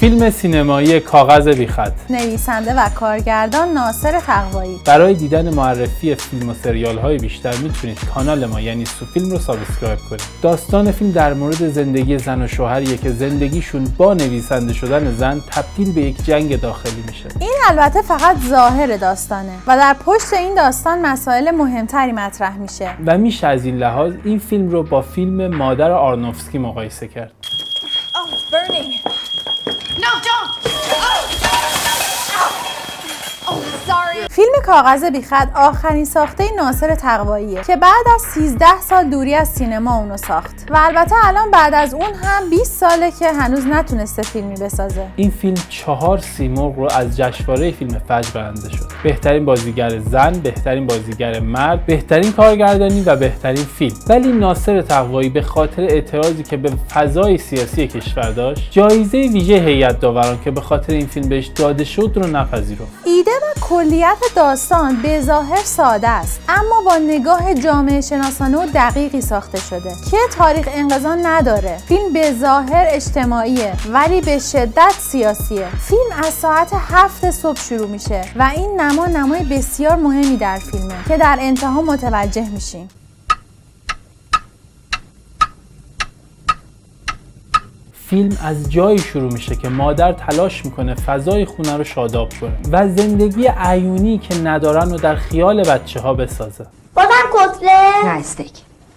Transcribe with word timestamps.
فیلم 0.00 0.30
سینمایی 0.30 1.00
کاغذ 1.00 1.48
بیخط. 1.48 1.92
نویسنده 2.10 2.74
و 2.74 2.88
کارگردان 2.88 3.72
ناصر 3.72 4.20
تقوایی. 4.20 4.80
برای 4.86 5.14
دیدن 5.14 5.54
معرفی 5.54 6.14
فیلم 6.14 6.48
و 6.48 6.54
سریال 6.54 6.98
های 6.98 7.16
بیشتر 7.16 7.56
می‌تونید 7.56 7.98
کانال 8.14 8.46
ما 8.46 8.60
یعنی 8.60 8.84
سو 8.84 9.06
فیلم 9.06 9.30
رو 9.30 9.38
subscribe 9.38 9.98
کنید. 10.10 10.22
داستان 10.42 10.92
فیلم 10.92 11.12
در 11.12 11.34
مورد 11.34 11.68
زندگی 11.68 12.18
زن 12.18 12.42
و 12.42 12.46
شوهریه 12.46 12.96
که 12.96 13.10
زندگیشون 13.10 13.84
با 13.96 14.14
نویسنده 14.14 14.72
شدن 14.72 15.12
زن 15.12 15.42
تبدیل 15.50 15.92
به 15.92 16.00
یک 16.00 16.24
جنگ 16.24 16.60
داخلی 16.60 17.04
میشه. 17.06 17.24
این 17.40 17.54
البته 17.68 18.02
فقط 18.02 18.36
ظاهر 18.48 18.96
داستانه 18.96 19.52
و 19.66 19.76
در 19.76 19.96
پشت 20.06 20.32
این 20.32 20.54
داستان 20.54 21.06
مسائل 21.06 21.50
مهمتری 21.50 22.12
مطرح 22.12 22.56
میشه. 22.56 22.90
و 23.06 23.18
میشه 23.18 23.46
از 23.46 23.64
این 23.64 23.78
لحاظ 23.78 24.12
این 24.24 24.38
فیلم 24.38 24.68
رو 24.68 24.82
با 24.82 25.02
فیلم 25.02 25.56
مادر 25.56 25.90
آرنوفسکی 25.90 26.58
مقایسه 26.58 27.08
کرد. 27.08 27.32
Oh, 28.14 28.52
burning. 28.52 28.97
فیلم 34.38 34.52
کاغذ 34.66 35.04
بیخط 35.04 35.48
آخرین 35.56 36.04
ساخته 36.04 36.44
ناصر 36.56 36.94
تقواییه 36.94 37.62
که 37.62 37.76
بعد 37.76 38.06
از 38.14 38.22
13 38.22 38.80
سال 38.80 39.10
دوری 39.10 39.34
از 39.34 39.48
سینما 39.48 39.98
اونو 39.98 40.16
ساخت 40.16 40.66
و 40.70 40.76
البته 40.80 41.14
الان 41.26 41.50
بعد 41.50 41.74
از 41.74 41.94
اون 41.94 42.14
هم 42.14 42.50
20 42.50 42.80
ساله 42.80 43.10
که 43.10 43.32
هنوز 43.32 43.66
نتونسته 43.66 44.22
فیلمی 44.22 44.54
بسازه. 44.54 45.06
این 45.16 45.30
فیلم 45.30 45.56
چهار 45.68 46.18
سیمرغ 46.18 46.76
رو 46.76 46.92
از 46.92 47.16
جشنواره 47.16 47.70
فیلم 47.70 47.98
فجر 47.98 48.30
برنده 48.34 48.70
شد. 48.70 48.87
بهترین 49.02 49.44
بازیگر 49.44 49.98
زن 49.98 50.32
بهترین 50.32 50.86
بازیگر 50.86 51.40
مرد 51.40 51.86
بهترین 51.86 52.32
کارگردانی 52.32 53.02
و 53.02 53.16
بهترین 53.16 53.64
فیلم. 53.64 53.96
ولی 54.08 54.32
ناصر 54.32 54.82
تقوایی 54.82 55.28
به 55.28 55.42
خاطر 55.42 55.82
اعتراضی 55.82 56.42
که 56.42 56.56
به 56.56 56.70
فضای 56.94 57.38
سیاسی 57.38 57.86
کشور 57.86 58.30
داشت 58.30 58.68
جایزه 58.70 59.18
ویژه 59.18 59.54
هیئت 59.54 60.00
داوران 60.00 60.38
که 60.44 60.50
به 60.50 60.60
خاطر 60.60 60.92
این 60.92 61.06
فیلم 61.06 61.28
بهش 61.28 61.46
داده 61.46 61.84
شد 61.84 62.12
رو 62.14 62.26
نپذیرفت. 62.26 62.92
ایده 63.04 63.30
و 63.30 63.60
کلیت 63.60 64.18
داستان 64.36 65.02
به 65.02 65.20
ظاهر 65.20 65.62
ساده 65.64 66.08
است 66.08 66.40
اما 66.48 66.82
با 66.86 66.96
نگاه 66.96 67.54
جامعه 67.54 68.00
شناسانه 68.00 68.58
و 68.58 68.66
دقیقی 68.74 69.20
ساخته 69.20 69.58
شده 69.58 69.90
که 70.10 70.16
تاریخ 70.38 70.68
انقضا 70.74 71.14
نداره. 71.14 71.76
فیلم 71.88 72.12
به 72.12 72.32
ظاهر 72.32 72.86
اجتماعیه 72.88 73.72
ولی 73.92 74.20
به 74.20 74.38
شدت 74.38 74.94
سیاسیه. 74.98 75.66
فیلم 75.80 76.24
از 76.24 76.34
ساعت 76.34 76.72
هفت 76.74 77.30
صبح 77.30 77.60
شروع 77.60 77.88
میشه 77.88 78.24
و 78.36 78.50
این 78.56 78.80
نما 78.88 79.06
نمای 79.06 79.44
بسیار 79.44 79.96
مهمی 79.96 80.36
در 80.36 80.56
فیلمه 80.56 80.94
که 81.08 81.16
در 81.16 81.38
انتها 81.40 81.82
متوجه 81.82 82.50
میشیم. 82.50 82.88
فیلم 88.06 88.38
از 88.44 88.72
جایی 88.72 88.98
شروع 88.98 89.32
میشه 89.32 89.56
که 89.56 89.68
مادر 89.68 90.12
تلاش 90.12 90.64
می‌کنه 90.64 90.94
فضای 90.94 91.44
خونه 91.44 91.76
رو 91.76 91.84
شاداب 91.84 92.28
کنه 92.40 92.52
و 92.72 92.88
زندگی 92.88 93.48
عیونی 93.56 94.18
که 94.18 94.38
ندارن 94.38 94.90
رو 94.90 94.96
در 94.96 95.16
خیال 95.16 95.64
بچه 95.64 96.00
ها 96.00 96.14
بسازه. 96.14 96.66
بازم 96.94 97.08
کتله؟ 97.32 98.04
نه 98.04 98.10
استیک. 98.10 98.52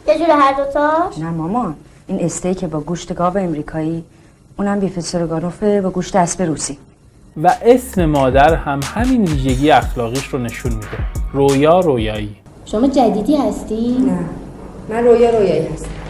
یه 0.07 0.17
جور 0.17 0.29
هر 0.29 0.53
دوتاش 0.53 1.17
نه 1.17 1.29
مامان 1.29 1.75
این 2.07 2.25
استیک 2.25 2.65
با 2.65 2.79
گوشت 2.79 3.13
گاو 3.13 3.37
امریکایی 3.37 4.03
اونم 4.57 4.79
بیف 4.79 4.97
استروگانوف 4.97 5.63
با 5.63 5.89
گوشت 5.89 6.15
اسب 6.15 6.41
روسی. 6.41 6.77
و 7.37 7.55
اسم 7.61 8.05
مادر 8.05 8.55
هم 8.55 8.79
همین 8.83 9.25
ویژگی 9.25 9.71
اخلاقیش 9.71 10.25
رو 10.27 10.39
نشون 10.39 10.73
میده. 10.73 10.87
رویا 11.33 11.79
رویایی. 11.79 12.35
شما 12.65 12.87
جدیدی 12.87 13.35
هستی؟ 13.35 13.97
نه. 13.99 14.19
من 14.89 15.03
رویا 15.03 15.29
رویایی 15.29 15.67
هستم. 15.67 16.00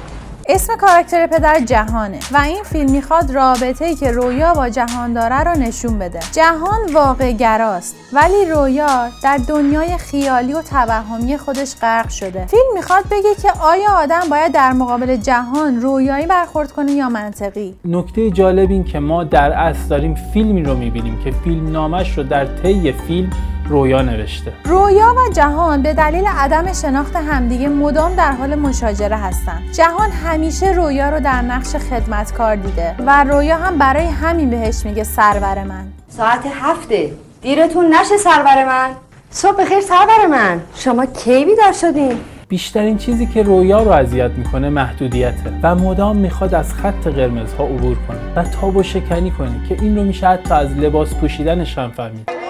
اسم 0.47 0.75
کاراکتر 0.75 1.27
پدر 1.27 1.59
جهانه 1.59 2.19
و 2.31 2.37
این 2.37 2.63
فیلم 2.63 2.91
می‌خواد 2.91 3.31
رابطه 3.31 3.85
ای 3.85 3.95
که 3.95 4.11
رویا 4.11 4.53
با 4.53 4.69
جهان 4.69 5.13
داره 5.13 5.43
رو 5.43 5.59
نشون 5.59 5.99
بده. 5.99 6.19
جهان 6.31 6.93
واقع 6.93 7.31
گراست 7.31 7.95
ولی 8.13 8.45
رویا 8.45 9.09
در 9.23 9.37
دنیای 9.47 9.97
خیالی 9.97 10.53
و 10.53 10.61
توهمی 10.61 11.37
خودش 11.37 11.75
غرق 11.81 12.09
شده. 12.09 12.45
فیلم 12.45 12.73
می‌خواد 12.73 13.03
بگه 13.11 13.35
که 13.41 13.51
آیا 13.61 13.89
آدم 13.97 14.29
باید 14.31 14.51
در 14.51 14.73
مقابل 14.73 15.15
جهان 15.15 15.81
رویایی 15.81 16.25
برخورد 16.25 16.71
کنه 16.71 16.91
یا 16.91 17.09
منطقی؟ 17.09 17.75
نکته 17.85 18.31
جالب 18.31 18.71
این 18.71 18.83
که 18.83 18.99
ما 18.99 19.23
در 19.23 19.51
اصل 19.51 19.89
داریم 19.89 20.15
فیلمی 20.33 20.63
رو 20.63 20.75
می‌بینیم 20.75 21.23
که 21.23 21.31
فیلم 21.31 21.71
نامش 21.71 22.17
رو 22.17 22.23
در 22.23 22.45
طی 22.45 22.91
فیلم 22.91 23.29
رویا 23.71 24.01
نوشته. 24.01 24.53
رویا 24.65 25.15
و 25.17 25.33
جهان 25.33 25.81
به 25.81 25.93
دلیل 25.93 26.25
عدم 26.27 26.73
شناخت 26.73 27.15
همدیگه 27.15 27.69
مدام 27.69 28.15
در 28.15 28.31
حال 28.31 28.55
مشاجره 28.55 29.17
هستن. 29.17 29.61
جهان 29.73 30.11
همیشه 30.11 30.71
رویا 30.71 31.09
رو 31.09 31.19
در 31.19 31.41
نقش 31.41 31.75
خدمتکار 31.75 32.55
دیده 32.55 32.95
و 33.05 33.23
رویا 33.23 33.57
هم 33.57 33.77
برای 33.77 34.05
همین 34.05 34.49
بهش 34.49 34.85
میگه 34.85 35.03
سرور 35.03 35.63
من. 35.63 35.85
ساعت 36.09 36.41
هفته. 36.61 37.11
دیرتون 37.41 37.93
نشه 37.93 38.17
سرور 38.17 38.65
من. 38.65 38.89
صبح 39.29 39.61
بخیر 39.61 39.81
سرور 39.81 40.27
من. 40.29 40.61
شما 40.75 41.05
کی 41.05 41.45
بیدار 41.45 41.71
شدین؟ 41.71 42.17
بیشترین 42.47 42.97
چیزی 42.97 43.25
که 43.25 43.43
رویا 43.43 43.83
رو 43.83 43.91
اذیت 43.91 44.31
می‌کنه 44.31 44.69
محدودیته 44.69 45.53
و 45.63 45.75
مدام 45.75 46.17
می‌خواد 46.17 46.55
از 46.55 46.73
خط 46.73 47.07
قرمزها 47.07 47.63
عبور 47.63 47.97
کنه 48.07 48.19
و 48.35 48.43
تاب 48.43 48.77
و 48.77 48.83
شکنی 48.83 49.31
کنه 49.31 49.67
که 49.69 49.77
این 49.81 49.97
رو 49.97 50.03
میشه 50.03 50.27
حتی 50.27 50.53
از 50.53 50.71
لباس 50.71 51.13
پوشیدنش 51.13 51.77
هم 51.77 51.91
فهمید. 51.91 52.40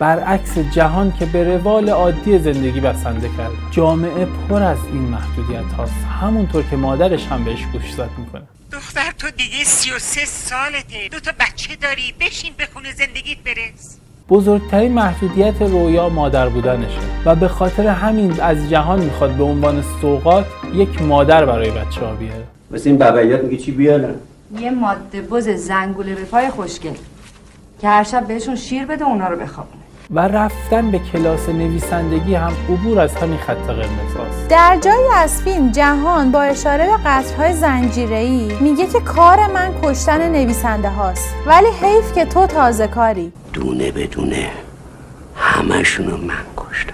برعکس 0.00 0.58
جهان 0.58 1.12
که 1.18 1.26
به 1.26 1.44
روال 1.44 1.90
عادی 1.90 2.38
زندگی 2.38 2.80
بسنده 2.80 3.28
کرد. 3.38 3.50
جامعه 3.70 4.26
پر 4.48 4.62
از 4.62 4.78
این 4.92 5.02
محدودیت 5.02 5.72
هاست. 5.78 5.92
همونطور 6.20 6.64
که 6.70 6.76
مادرش 6.76 7.26
هم 7.26 7.44
بهش 7.44 7.64
گوشزد 7.72 8.10
می‌کنه. 8.18 8.42
دختر 8.72 9.12
تو 9.18 9.30
دیگه 9.30 9.64
33 9.64 10.24
سالته. 10.24 11.08
دو 11.12 11.20
تا 11.20 11.30
بچه 11.40 11.76
داری. 11.76 12.14
بشین 12.20 12.52
به 12.56 12.68
خونه 12.72 12.92
زندگیت 12.92 13.38
برس. 13.38 13.98
بزرگترین 14.28 14.92
محدودیت 14.92 15.62
رویا 15.62 16.08
مادر 16.08 16.48
بودنشه. 16.48 16.98
و 17.24 17.34
به 17.34 17.48
خاطر 17.48 17.86
همین 17.86 18.40
از 18.40 18.70
جهان 18.70 19.00
می‌خواد 19.00 19.30
به 19.30 19.44
عنوان 19.44 19.84
سوقات 20.00 20.46
یک 20.74 21.02
مادر 21.02 21.46
برای 21.46 21.70
بچه 21.70 22.00
ها 22.00 22.14
بیاره. 22.14 22.44
مثل 22.70 22.88
این 22.88 22.98
بقیت 22.98 23.40
میگه 23.40 23.56
چی 23.56 23.70
بیارن 23.70 24.14
یه 24.56 24.70
ماده 24.70 25.22
بز 25.22 25.48
زنگوله 25.48 26.14
به 26.14 26.24
پای 26.24 26.50
خوشگل 26.50 26.94
که 27.80 27.88
هر 27.88 28.02
شب 28.02 28.26
بهشون 28.26 28.56
شیر 28.56 28.86
بده 28.86 29.04
اونا 29.04 29.28
رو 29.28 29.36
بخوابونه. 29.36 29.82
و 30.10 30.20
رفتن 30.20 30.90
به 30.90 30.98
کلاس 30.98 31.48
نویسندگی 31.48 32.34
هم 32.34 32.52
عبور 32.68 33.00
از 33.00 33.14
همین 33.14 33.38
خط 33.38 33.56
قرمز 33.56 34.14
هاست. 34.18 34.48
در 34.48 34.78
جایی 34.84 35.06
از 35.14 35.42
فیلم 35.42 35.70
جهان 35.70 36.30
با 36.30 36.42
اشاره 36.42 36.86
به 36.86 36.96
قطرهای 37.04 37.52
زنجیره‌ای 37.52 38.52
میگه 38.60 38.86
که 38.86 39.00
کار 39.00 39.46
من 39.46 39.74
کشتن 39.82 40.32
نویسنده 40.32 40.88
هاست. 40.88 41.34
ولی 41.46 41.68
حیف 41.82 42.12
که 42.12 42.24
تو 42.24 42.46
تازه 42.46 42.86
کاری. 42.86 43.32
دونه 43.52 43.92
بدونه 43.92 44.50
همشونو 45.36 46.16
من 46.16 46.44
کشتم. 46.56 46.92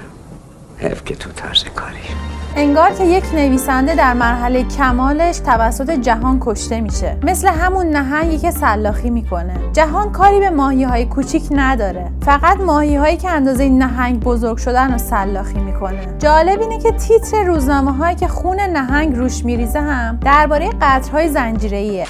حیف 0.79 1.05
که 1.05 1.17
تو 1.17 1.31
طرز 1.31 1.65
کاری. 1.65 2.24
انگار 2.57 2.93
که 2.93 3.05
یک 3.05 3.25
نویسنده 3.35 3.95
در 3.95 4.15
مرحله 4.15 4.65
کمالش 4.65 5.39
توسط 5.39 5.91
جهان 5.91 6.39
کشته 6.41 6.81
میشه. 6.81 7.17
مثل 7.23 7.49
همون 7.49 7.87
نهنگی 7.87 8.39
که 8.39 8.51
سلاخی 8.51 9.11
می‌کنه. 9.11 9.55
جهان 9.73 10.13
کاری 10.13 10.41
به 10.41 10.51
ماهی 10.51 10.85
های 10.85 11.05
کوچیک 11.05 11.43
نداره. 11.51 12.11
فقط 12.23 12.61
ماهی 12.61 12.97
هایی 12.97 13.17
که 13.17 13.31
اندازه 13.31 13.69
نهنگ 13.69 14.21
بزرگ 14.21 14.57
شدن 14.57 14.95
و 14.95 14.99
سلاخی 14.99 15.59
می‌کنه. 15.59 15.99
جالب 16.19 16.61
اینه 16.61 16.79
که 16.79 16.93
تیتر 16.93 17.45
روزنامه 17.45 17.93
هایی 17.93 18.17
که 18.17 18.29
خون 18.29 18.61
نهنگ 18.61 19.17
روش 19.17 19.45
میریزه 19.45 19.81
هم 19.81 20.19
درباره 20.25 20.71
قطرهای 20.81 21.29
زنجیره‌ایه. 21.29 22.07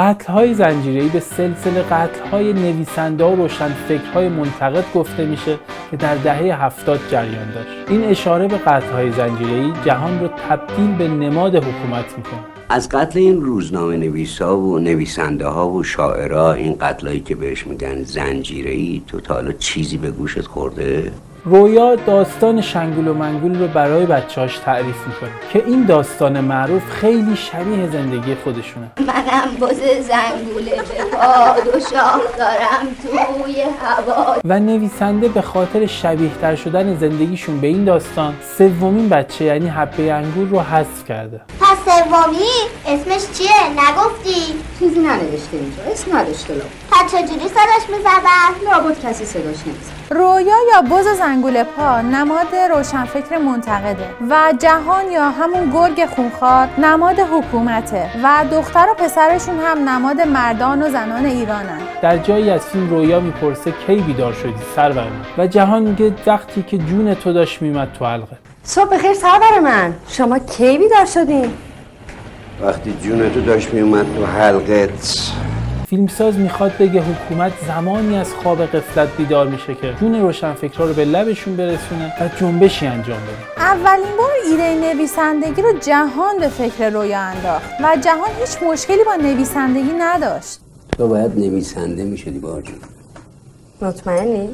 قتل 0.00 0.32
های 0.32 0.54
زنجیره‌ای 0.54 1.08
به 1.08 1.20
سلسله 1.20 1.82
قتل 1.82 2.26
های 2.26 2.52
نویسنده 2.52 3.24
و 3.24 3.36
روشن 3.36 3.68
فکرهای 3.68 4.28
منتقد 4.28 4.84
گفته 4.94 5.24
میشه 5.24 5.58
که 5.90 5.96
در 5.96 6.14
دهه 6.14 6.64
هفتاد 6.64 7.00
جریان 7.10 7.50
داشت 7.54 7.90
این 7.90 8.04
اشاره 8.04 8.48
به 8.48 8.56
قتل 8.56 8.92
های 8.92 9.12
زنجیره‌ای 9.12 9.72
جهان 9.84 10.20
رو 10.20 10.28
تبدیل 10.48 10.96
به 10.96 11.08
نماد 11.08 11.56
حکومت 11.56 12.04
می‌کنه 12.16 12.40
از 12.68 12.88
قتل 12.88 13.18
این 13.18 13.40
روزنامه 13.40 13.96
نویسا 13.96 14.58
و 14.58 14.78
نویسنده 14.78 15.46
ها 15.46 15.68
و 15.68 15.82
شاعرها 15.82 16.52
این 16.52 16.76
قتلایی 16.80 17.20
که 17.20 17.34
بهش 17.34 17.66
میگن 17.66 18.02
زنجیره 18.02 18.70
ای 18.70 19.02
تو 19.06 19.20
تا 19.20 19.34
حالا 19.34 19.52
چیزی 19.52 19.96
به 19.96 20.10
گوشت 20.10 20.46
خورده؟ 20.46 21.12
رویا 21.44 21.94
داستان 21.94 22.60
شنگول 22.60 23.08
و 23.08 23.14
منگول 23.14 23.58
رو 23.58 23.68
برای 23.68 24.06
بچه‌هاش 24.06 24.58
تعریف 24.58 25.06
می‌کنه 25.06 25.30
که 25.52 25.62
این 25.66 25.84
داستان 25.86 26.40
معروف 26.40 26.82
خیلی 26.90 27.36
شبیه 27.36 27.90
زندگی 27.90 28.34
خودشونه. 28.34 28.90
منم 28.98 29.56
باز 29.60 29.76
زنگوله 29.76 30.70
به 30.70 31.16
باد 31.16 31.74
و 31.74 31.80
شاه 31.80 32.20
دارم 32.38 32.96
توی 33.02 33.62
هوا. 33.82 34.36
و 34.44 34.60
نویسنده 34.60 35.28
به 35.28 35.42
خاطر 35.42 35.86
شبیه 35.86 36.30
تر 36.40 36.56
شدن 36.56 36.96
زندگیشون 36.98 37.60
به 37.60 37.66
این 37.66 37.84
داستان 37.84 38.34
سومین 38.58 39.08
بچه 39.08 39.44
یعنی 39.44 39.68
حبه 39.68 40.12
انگور 40.12 40.48
رو 40.48 40.60
حذف 40.60 41.04
کرده. 41.08 41.40
پس 41.60 41.78
سومی 41.84 42.50
اسمش 42.86 43.38
چیه؟ 43.38 43.50
نگفتی؟ 43.70 44.54
چیزی 44.78 45.00
ننوشته 45.00 45.56
اینجا 45.56 45.82
اسم 45.92 46.16
نداشته 46.16 46.54
لو 46.54 46.60
پس 46.90 47.12
چجوری 47.12 47.48
صداش 47.48 47.96
می‌زدن؟ 47.96 48.70
لابد 48.70 49.00
کسی 49.02 49.24
صداش 49.24 49.66
نمی‌زد 49.66 49.99
رویا 50.12 50.56
یا 50.72 50.82
بز 50.82 51.18
زنگوله 51.18 51.64
پا 51.64 52.00
نماد 52.00 52.54
روشنفکر 52.70 53.38
منتقده 53.38 54.08
و 54.30 54.52
جهان 54.58 55.10
یا 55.12 55.30
همون 55.30 55.70
گرگ 55.70 56.06
خونخوار 56.06 56.68
نماد 56.78 57.18
حکومته 57.18 58.10
و 58.24 58.44
دختر 58.52 58.86
و 58.90 58.94
پسرشون 58.94 59.60
هم 59.60 59.88
نماد 59.88 60.20
مردان 60.20 60.82
و 60.82 60.88
زنان 60.90 61.26
ایرانن. 61.26 61.78
در 62.02 62.18
جایی 62.18 62.50
از 62.50 62.60
فیلم 62.60 62.90
رویا 62.90 63.20
می‌پرسه 63.20 63.74
کی 63.86 63.96
بیدار 63.96 64.32
شدی 64.32 64.54
سرور 64.76 65.04
من 65.04 65.44
و 65.44 65.46
جهان 65.46 65.82
میگه 65.82 66.12
وقتی 66.26 66.62
که 66.62 66.78
جون 66.78 67.14
تو 67.14 67.32
داشت 67.32 67.62
میومد 67.62 67.92
تو 67.98 68.06
حلقه. 68.06 68.38
صبح 68.64 68.94
بخیر 68.94 69.14
سرور 69.14 69.58
من. 69.62 69.94
شما 70.08 70.38
کی 70.38 70.78
بیدار 70.78 71.04
شدین؟ 71.04 71.52
وقتی 72.62 72.96
جون 73.02 73.30
تو 73.30 73.40
داشت 73.40 73.74
میومد 73.74 74.06
تو 74.16 74.26
حلقت 74.26 75.32
فیلمساز 75.90 76.38
می‌خواد 76.38 76.76
بگه 76.76 77.00
حکومت 77.00 77.52
زمانی 77.66 78.16
از 78.16 78.34
خواب 78.34 78.66
قفلت 78.66 79.16
بیدار 79.16 79.46
میشه 79.46 79.74
که 79.74 79.94
جون 80.00 80.14
روشنفکرها 80.14 80.84
رو 80.84 80.94
به 80.94 81.04
لبشون 81.04 81.56
برسونه 81.56 82.12
و 82.20 82.28
جنبشی 82.40 82.86
انجام 82.86 83.18
بده. 83.20 83.62
اولین 83.62 84.16
بار 84.18 84.30
ایده 84.50 84.74
نویسندگی 84.74 85.62
رو 85.62 85.72
جهان 85.80 86.38
به 86.38 86.48
فکر 86.48 86.90
رویا 86.90 87.18
انداخت 87.18 87.70
و 87.80 87.96
جهان 87.96 88.28
هیچ 88.40 88.62
مشکلی 88.62 89.04
با 89.04 89.14
نویسندگی 89.14 89.92
نداشت. 89.98 90.60
تو 90.98 91.08
باید 91.08 91.38
نویسنده 91.38 92.04
می‌شدی 92.04 92.38
باجون. 92.38 92.78
مطمئنی؟ 93.82 94.48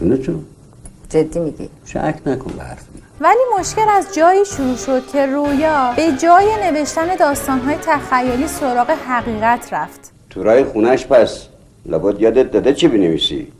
جون؟ 0.00 0.18
تو 0.18 1.18
جدی 1.18 1.38
میگی؟ 1.38 1.68
شک 1.86 2.14
نکن 2.26 2.52
به 2.56 2.62
حرف 2.62 2.84
ولی 3.20 3.60
مشکل 3.60 3.88
از 3.88 4.14
جایی 4.14 4.44
شروع 4.44 4.76
شد 4.76 5.06
که 5.12 5.26
رویا 5.26 5.92
به 5.96 6.12
جای 6.12 6.46
نوشتن 6.62 7.16
داستانهای 7.16 7.76
تخیلی 7.86 8.48
سراغ 8.48 8.90
حقیقت 8.90 9.72
رفت. 9.72 10.15
تو 10.36 10.42
رای 10.42 10.64
خونش 10.64 11.06
پس. 11.06 11.46
لابد 11.86 12.20
یادت 12.20 12.50
داده 12.50 12.74
چی 12.74 12.88
بنویسی؟ 12.88 13.52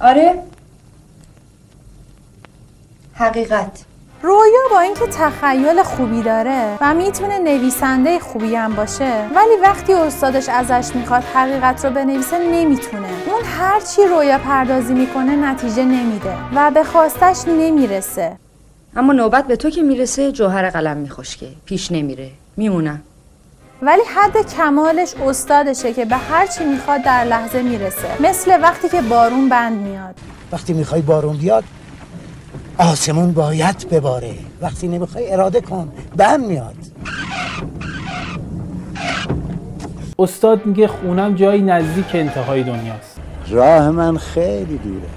آره. 0.00 0.34
حقیقت. 3.14 3.84
رویا 4.22 4.60
با 4.70 4.80
اینکه 4.80 5.06
تخیل 5.06 5.82
خوبی 5.82 6.22
داره 6.22 6.78
و 6.80 6.94
می‌تونه 6.94 7.38
نویسنده 7.38 8.18
خوبی 8.18 8.54
هم 8.54 8.74
باشه 8.74 9.28
ولی 9.34 9.56
وقتی 9.62 9.92
استادش 9.92 10.48
ازش 10.48 10.96
می‌خواد 10.96 11.22
حقیقت 11.22 11.84
رو 11.84 11.90
بنویسه 11.90 12.38
نمی‌تونه. 12.38 13.08
اون 13.08 13.44
هرچی 13.44 14.02
رویا 14.02 14.38
پردازی 14.38 14.94
می‌کنه 14.94 15.36
نتیجه 15.36 15.84
نمیده 15.84 16.36
و 16.56 16.70
به 16.70 16.84
خواستش 16.84 17.48
نمی‌رسه. 17.48 18.36
اما 18.96 19.12
نوبت 19.12 19.46
به 19.46 19.56
تو 19.56 19.70
که 19.70 19.82
می‌رسه 19.82 20.32
جوهر 20.32 20.70
قلم 20.70 20.96
میخشکه 20.96 21.48
پیش 21.64 21.92
نمیره. 21.92 22.30
میمونم. 22.56 23.02
ولی 23.82 24.02
حد 24.16 24.46
کمالش 24.56 25.14
استادشه 25.14 25.92
که 25.92 26.04
به 26.04 26.16
هر 26.16 26.46
چی 26.46 26.64
می‌خواد 26.64 27.02
در 27.02 27.24
لحظه 27.24 27.62
می‌رسه. 27.62 28.08
مثل 28.20 28.62
وقتی 28.62 28.88
که 28.88 29.02
بارون 29.02 29.48
بند 29.48 29.78
میاد. 29.78 30.14
وقتی 30.52 30.72
می‌خوای 30.72 31.02
بارون 31.02 31.36
بیاد 31.36 31.64
آسمون 32.78 33.32
باید 33.32 33.88
بباره. 33.90 34.34
وقتی 34.60 34.88
نمی‌خوای 34.88 35.32
اراده 35.32 35.60
کن 35.60 35.92
بم 36.16 36.40
میاد. 36.40 36.76
استاد 40.18 40.66
میگه 40.66 40.88
خونم 40.88 41.34
جایی 41.34 41.62
نزدیک 41.62 42.14
انتهای 42.14 42.62
دنیاست. 42.62 43.20
راه 43.48 43.90
من 43.90 44.16
خیلی 44.16 44.78
دوره. 44.78 45.08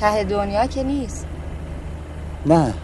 ته 0.00 0.24
دنیا 0.24 0.66
که 0.66 0.82
نیست. 0.82 1.26
نه 2.46 2.74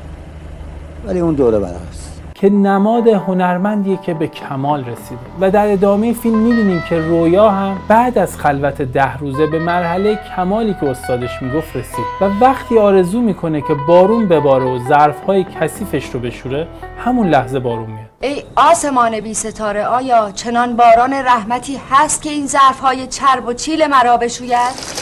ولی 1.07 1.21
اون 1.21 1.35
دوره 1.35 1.59
براست 1.59 2.12
که 2.43 2.51
نماد 2.51 3.09
هنرمندیه 3.09 3.97
که 3.97 4.15
به 4.15 4.27
کمال 4.27 4.81
رسیده. 4.81 5.21
و 5.41 5.51
در 5.51 5.73
ادامه 5.73 6.13
فیلم 6.13 6.39
می‌بینیم 6.39 6.83
که 6.89 6.99
رویا 6.99 7.51
هم 7.51 7.79
بعد 7.89 8.19
از 8.19 8.39
خلوت 8.39 8.83
ده 8.83 9.19
روزه 9.19 9.47
به 9.47 9.59
مرحله 9.59 10.19
کمالی 10.37 10.77
که 10.81 10.91
استادش 10.91 11.43
می‌گفت 11.43 11.77
رسید. 11.77 12.05
و 12.21 12.25
وقتی 12.41 12.79
آرزو 12.79 13.21
می‌کنه 13.21 13.61
که 13.61 13.75
بارون 13.89 14.29
بباره 14.29 14.65
و 14.65 14.79
ظرفهای 14.89 15.47
کثیفش 15.61 16.11
رو 16.11 16.21
بشوره 16.21 16.69
همون 17.05 17.29
لحظه 17.29 17.59
بارون 17.59 17.91
میاد. 17.91 18.07
ای 18.21 18.43
آسمان 18.57 19.21
بی 19.21 19.35
ستاره 19.35 19.87
آیا 19.87 20.31
چنان 20.31 20.77
باران 20.77 21.13
رحمتی 21.13 21.81
هست 21.91 22.23
که 22.23 22.31
این 22.31 22.47
ظرف 22.47 22.81
های 22.81 23.07
چرب 23.07 23.47
و 23.47 23.53
چیل 23.53 23.87
مرا 23.87 24.17
بشوید؟ 24.17 25.02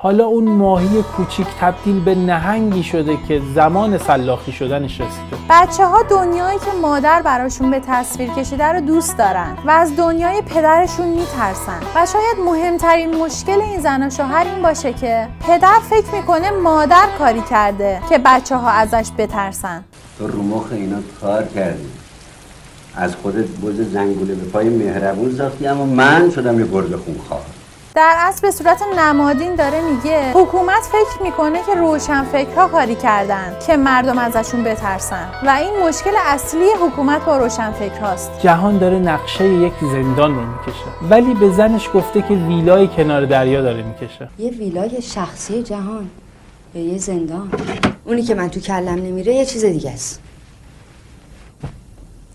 حالا 0.00 0.24
اون 0.24 0.48
ماهی 0.48 1.02
کوچیک 1.02 1.46
تبدیل 1.60 2.00
به 2.00 2.14
نهنگی 2.14 2.82
شده 2.82 3.18
که 3.28 3.42
زمان 3.54 3.98
سلاخی 3.98 4.52
شدنش 4.52 5.00
رسیده. 5.00 5.36
بچه 5.50 5.86
ها 5.86 6.02
دنیایی 6.02 6.58
که 6.58 6.70
مادر 6.82 7.22
براشون 7.22 7.70
به 7.70 7.80
تصویر 7.86 8.30
کشیده 8.30 8.64
رو 8.64 8.80
دوست 8.80 9.18
دارن 9.18 9.56
و 9.66 9.70
از 9.70 9.96
دنیای 9.96 10.42
پدرشون 10.42 11.08
میترسن. 11.08 11.80
و 11.94 12.06
شاید 12.06 12.46
مهمترین 12.46 13.16
مشکل 13.16 13.60
این 13.60 13.80
زن 13.80 14.06
و 14.06 14.10
شوهر 14.10 14.46
این 14.54 14.62
باشه 14.62 14.92
که 14.92 15.28
پدر 15.40 15.78
فکر 15.90 16.14
می‌کنه 16.14 16.50
مادر 16.50 17.08
کاری 17.18 17.42
کرده 17.50 18.00
که 18.08 18.18
بچه 18.24 18.56
ها 18.56 18.70
ازش 18.70 19.08
بترسن. 19.18 19.84
تو 20.18 20.26
رو 20.26 20.42
مخ 20.42 20.72
اینا 20.72 20.98
کار 21.20 21.44
کردی. 21.44 21.86
از 22.96 23.16
خودت 23.16 23.48
بز 23.48 23.92
زنگوله 23.92 24.34
به 24.34 24.44
پای 24.44 24.68
مهربون 24.68 25.34
ساختی 25.36 25.66
اما 25.66 25.86
من 25.86 26.30
شدم 26.30 26.60
یه 26.60 26.66
گرگ 26.66 26.96
خونخوار. 26.96 27.40
در 27.94 28.14
اصل 28.18 28.40
به 28.40 28.50
صورت 28.50 28.82
نمادین 28.98 29.54
داره 29.54 29.80
میگه 29.80 30.32
حکومت 30.32 30.82
فکر 30.82 31.22
می‌کنه 31.22 31.58
که 31.66 31.74
روشن 31.74 32.24
فکرها 32.24 32.68
کاری 32.68 32.94
کردن 32.94 33.56
که 33.66 33.76
مردم 33.76 34.18
ازشون 34.18 34.64
بترسن 34.64 35.28
و 35.46 35.50
این 35.50 35.88
مشکل 35.88 36.10
اصلی 36.26 36.66
حکومت 36.82 37.24
با 37.24 37.36
روشن 37.36 37.72
فکرهاست 37.72 38.30
جهان 38.40 38.78
داره 38.78 38.98
نقشه 38.98 39.44
یک 39.44 39.72
زندان 39.80 40.34
رو 40.34 40.40
می‌کشه 40.40 40.84
ولی 41.10 41.34
به 41.34 41.50
زنش 41.50 41.88
گفته 41.94 42.22
که 42.22 42.34
ویلای 42.34 42.88
کنار 42.88 43.24
دریا 43.24 43.62
داره 43.62 43.82
می‌کشه. 43.82 44.28
یه 44.38 44.50
ویلای 44.50 45.02
شخصی 45.02 45.62
جهان 45.62 46.10
یا 46.74 46.82
یه 46.82 46.98
زندان. 46.98 47.50
اونی 48.04 48.22
که 48.22 48.34
من 48.34 48.50
تو 48.50 48.60
کلم 48.60 48.94
نمیره 48.94 49.34
یه 49.34 49.44
چیز 49.46 49.64
دیگه 49.64 49.90
است. 49.90 50.20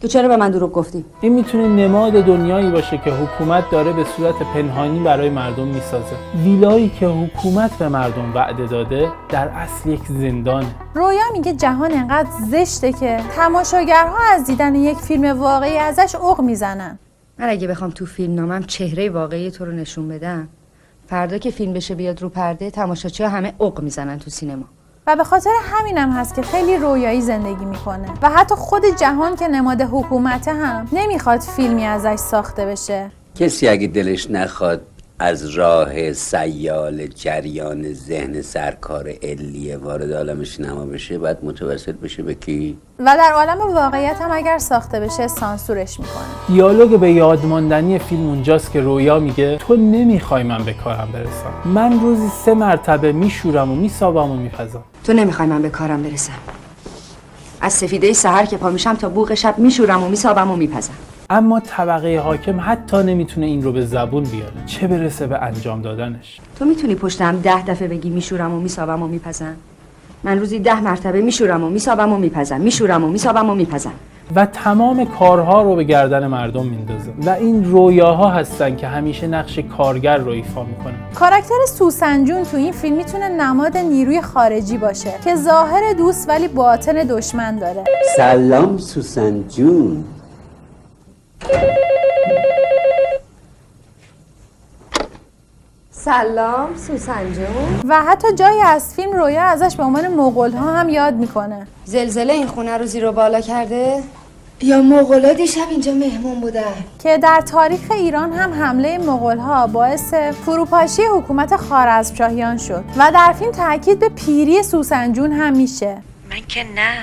تو 0.04 0.10
چرا 0.10 0.28
به 0.28 0.38
من 0.38 0.52
دروغ 0.52 0.72
گفتی؟ 0.72 1.06
این 1.22 1.34
می‌تونه 1.34 1.68
نماد 1.68 2.14
دنیایی 2.14 2.72
باشه 2.72 2.98
که 2.98 3.12
حکومت 3.12 3.70
داره 3.72 3.94
به 3.94 4.04
صورت 4.04 4.36
پنهانی 4.36 5.00
برای 5.00 5.30
مردم 5.30 5.68
می‌سازه. 5.68 6.16
ویلایی 6.44 6.90
که 6.90 7.08
حکومت 7.08 7.78
به 7.78 7.90
مردم 7.90 8.36
وعده 8.36 8.68
داده 8.68 9.12
در 9.30 9.48
اصل 9.48 9.90
یک 9.90 10.02
زندانه 10.08 10.68
رویا 10.94 11.22
میگه 11.34 11.54
جهان 11.54 11.92
انقدر 11.92 12.30
زشته 12.50 12.94
که 12.94 13.20
تماشاگرها 13.36 14.18
از 14.34 14.46
دیدن 14.46 14.76
یک 14.76 14.98
فیلم 14.98 15.40
واقعی 15.42 15.78
ازش 15.78 16.16
اوق 16.16 16.42
می‌زنن. 16.42 17.00
من 17.40 17.50
اگه 17.50 17.68
بخوام 17.68 17.90
تو 17.90 18.06
فیلم 18.06 18.36
نامم 18.36 18.64
چهره 18.64 19.10
واقعی 19.10 19.52
تو 19.52 19.66
رو 19.66 19.72
نشون 19.72 20.08
بدم 20.08 20.48
فردا 21.08 21.38
که 21.38 21.52
فیلم 21.52 21.74
بشه 21.74 21.96
بیاد 21.96 22.22
رو 22.22 22.30
پرده 22.30 22.72
تماشاچی 22.72 23.24
همه 23.24 23.54
اوق 23.58 23.82
می‌زنن 23.82 24.20
تو 24.20 24.30
سینما. 24.30 24.66
و 25.08 25.16
به 25.16 25.24
خاطر 25.24 25.50
همینم 25.64 26.12
هست 26.12 26.36
که 26.36 26.42
خیلی 26.42 26.78
رویایی 26.78 27.22
زندگی 27.22 27.66
می‌کنه. 27.66 28.08
و 28.22 28.30
حتی 28.30 28.56
خود 28.56 28.82
جهان 29.00 29.36
که 29.36 29.48
نماد 29.48 29.82
حکومته 29.82 30.54
هم 30.54 30.88
نمی‌خواد 30.92 31.40
فیلمی 31.40 31.86
ازش 31.86 32.16
ساخته 32.16 32.66
بشه. 32.66 33.12
کسی 33.36 33.68
اگه 33.68 33.88
دلش 33.88 34.32
نخواد 34.32 34.82
از 35.20 35.50
راه 35.50 36.14
سیال 36.14 37.08
جریان 37.08 37.94
ذهن 37.94 38.42
سرکار 38.42 39.10
علیه 39.24 39.78
وارد 39.78 40.14
عالم 40.14 40.44
سینما 40.44 40.86
بشه 40.86 41.18
باید 41.18 41.38
متوسط 41.44 41.96
بشه 41.96 42.24
به 42.24 42.34
کی؟ 42.34 42.78
و 43.00 43.16
در 43.18 43.32
عالم 43.36 43.74
واقعیت 43.74 44.22
هم 44.22 44.30
اگر 44.34 44.58
ساخته 44.58 45.00
بشه 45.00 45.28
سانسورش 45.28 46.00
می‌کنه. 46.00 46.24
دیالوگ 46.48 47.00
به 47.00 47.12
یادماندنی 47.12 48.00
فیلم 48.00 48.28
اونجاست 48.28 48.72
که 48.72 48.82
رویا 48.82 49.20
میگه 49.20 49.58
تو 49.58 49.76
نمی‌خوای 49.76 50.44
من 50.44 50.64
به 50.64 50.74
کارم 50.74 51.10
برسم. 51.14 51.70
من 51.70 52.00
روزی 52.00 52.28
سه 52.46 52.54
مرتبه 52.54 53.12
میشورم 53.12 53.72
و 53.72 53.76
میسابم 53.76 54.32
و 54.32 54.36
میپزم. 54.36 54.84
تو 55.04 55.14
نمی‌خوای 55.14 55.48
من 55.48 55.62
به 55.62 55.70
کارم 55.70 56.04
برسم. 56.04 56.34
از 57.62 57.74
سفیده 57.74 58.14
سحر 58.14 58.46
که 58.46 58.58
پا 58.58 58.70
میشم 58.70 58.94
تا 58.94 59.10
بوق 59.10 59.34
شب 59.34 59.58
میشورم 59.58 60.04
و 60.04 60.10
میسابم 60.10 60.52
و 60.52 60.56
میپزم. 60.56 60.94
اما 61.30 61.60
طبقه 61.60 62.20
حاکم 62.20 62.60
حتی 62.60 62.98
نمی‌تونه 62.98 63.46
این 63.46 63.64
رو 63.64 63.72
به 63.72 63.86
زبون 63.86 64.24
بیاره. 64.24 64.66
چه 64.66 64.88
برسه 64.88 65.28
به 65.28 65.44
انجام 65.44 65.82
دادنش؟ 65.82 66.40
تو 66.60 66.66
می‌تونی 66.66 66.96
پشتم 66.96 67.40
ده 67.40 67.66
دفعه 67.66 67.88
بگی 67.88 68.10
میشورم 68.10 68.54
و 68.54 68.60
میسابم 68.60 69.02
و 69.02 69.08
میپزم؟ 69.08 69.56
من 70.24 70.40
روزی 70.40 70.60
ده 70.60 70.82
مرتبه 70.82 71.22
میشورم 71.22 71.64
و 71.64 71.70
میسابم 71.70 72.14
و 72.14 72.18
میپزم. 72.18 72.62
میشورم 72.62 73.04
و 73.04 73.08
میسابم 73.08 73.50
و 73.50 73.56
میپزم. 73.56 73.94
و 74.36 74.46
تمام 74.46 75.06
کارها 75.06 75.62
رو 75.62 75.76
به 75.76 75.84
گردن 75.84 76.28
مردم 76.28 76.66
میندازه. 76.66 77.12
و 77.26 77.30
این 77.30 77.66
رویاها 77.66 78.30
هستن 78.30 78.76
که 78.76 78.88
همیشه 78.88 79.28
نقش 79.28 79.60
کارگر 79.60 80.18
رو 80.18 80.32
ایفا 80.32 80.64
می‌کنه 80.64 80.94
کاراکتر 81.16 81.56
سوسن 81.68 82.26
جون 82.26 82.44
تو 82.44 82.58
این 82.58 82.72
فیلم 82.72 82.96
می‌تونه 82.96 83.30
نماد 83.30 83.78
نیروی 83.78 84.22
خارجی 84.22 84.78
باشه 84.78 85.14
که 85.24 85.36
ظاهر 85.36 85.94
دوست 85.94 86.30
ولی 86.30 86.48
باطن 86.48 86.94
دشمن 86.94 87.56
داره. 87.56 87.84
سلام 88.16 88.78
سوسن 88.78 89.44
سلام 96.06 96.78
سوسن 96.78 97.34
جون. 97.34 97.82
و 97.90 98.04
حتی 98.04 98.34
جایی 98.36 98.62
از 98.62 98.96
فیلم 98.96 99.12
رویا 99.12 99.44
ازش 99.44 99.76
به 99.76 99.84
عنوان 99.84 100.08
مغول 100.08 100.52
ها 100.52 100.74
هم 100.74 100.90
یاد 100.90 101.14
می‌کنه. 101.14 101.68
زلزله 101.86 102.34
این 102.34 102.48
خونه 102.48 102.78
رو 102.78 102.86
زیر 102.86 103.06
و 103.06 103.12
بالا 103.12 103.42
کرده؟ 103.42 104.04
یا 104.62 104.82
مغولا 104.82 105.34
دیشب 105.34 105.68
اینجا 105.70 105.94
مهمون 105.94 106.40
بودن. 106.42 106.74
که 107.04 107.18
در 107.18 107.42
تاریخ 107.42 107.92
ایران 107.92 108.34
هم 108.34 108.54
حمله 108.54 108.98
مغولها 108.98 109.68
باعث 109.68 110.14
فروپاشی 110.14 111.02
حکومت 111.02 111.56
خوارزمشاهیان 111.56 112.58
شد 112.58 112.84
و 112.98 113.12
در 113.14 113.34
فیلم 113.40 113.52
تاکید 113.52 114.00
به 114.00 114.10
پیری 114.10 114.64
سوسنجون 114.64 115.32
هم 115.32 115.54
میشه. 115.54 115.98
من 116.30 116.42
که 116.48 116.64
نه. 116.64 116.98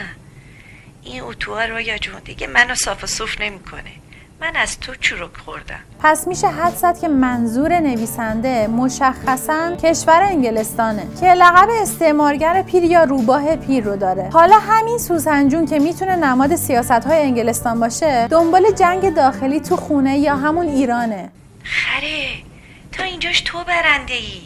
این 1.02 1.23
اتوها 1.23 1.64
رویا 1.64 1.99
جون 1.99 2.14
دیگه 2.25 2.47
منو 2.47 2.75
صاف 2.75 3.04
و 3.04 3.07
صوف 3.07 3.40
نمی‌کنه. 3.40 4.00
من 4.40 4.56
از 4.56 4.80
تو 4.80 4.94
چروک 4.94 5.37
خوردم. 5.37 5.80
پس 6.02 6.28
میشه 6.28 6.49
حد 6.49 6.75
زد 6.75 7.00
که 7.00 7.09
منظور 7.09 7.80
نویسنده 7.80 8.66
مشخصا 8.66 9.76
کشور 9.82 10.23
انگلستانه 10.23 11.06
که 11.20 11.26
لقب 11.26 11.68
استعمارگر 11.82 12.62
پیر 12.62 12.85
یا 12.85 13.04
روباه 13.04 13.56
پیر 13.56 13.85
رو 13.85 13.97
داره. 13.97 14.30
حالا 14.32 14.59
همین 14.59 14.99
سوسنجون 14.99 15.66
که 15.66 15.78
می‌تونه 15.78 16.16
نماد 16.16 16.56
سیاست 16.56 16.90
های 16.90 17.23
انگلستان 17.23 17.80
باشه 17.80 18.28
دنبال 18.28 18.70
جنگ 18.70 19.14
داخلی 19.14 19.61
تو 19.61 19.76
خونه 19.76 20.18
یا 20.18 20.37
همون 20.37 20.66
ایرانه. 20.66 21.30
خره 21.64 22.28
تا 22.92 23.04
اینجاش 23.04 23.40
تو 23.40 23.64
برنده 23.64 24.14
ای 24.14 24.40